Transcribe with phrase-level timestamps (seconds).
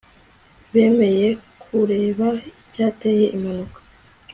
[0.73, 1.27] bemeye
[1.61, 2.27] kureba
[2.61, 3.79] icyateye impanuka